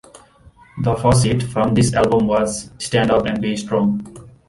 The 0.81 0.95
first 0.95 1.25
hit 1.25 1.43
from 1.43 1.75
this 1.75 1.93
album 1.93 2.25
was 2.25 2.71
"Stand 2.79 3.11
Up 3.11 3.27
And 3.27 3.39
Be 3.39 3.55
Strong". 3.55 4.27